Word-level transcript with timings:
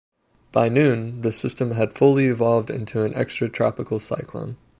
By 0.51 0.67
noon, 0.67 1.21
the 1.21 1.31
system 1.31 1.73
had 1.73 1.93
fully 1.93 2.25
evolved 2.25 2.71
into 2.71 3.03
an 3.03 3.13
extratropical 3.13 4.01
cyclone. 4.01 4.57